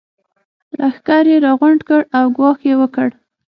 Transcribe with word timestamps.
لښکر 0.77 1.23
يې 1.31 1.37
راغونډ 1.45 1.79
کړ 1.89 2.01
او 2.17 2.25
ګواښ 2.37 2.59
يې 2.69 2.75
وکړ. 2.81 3.09